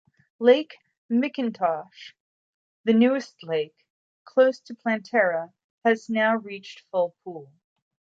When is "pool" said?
7.23-7.51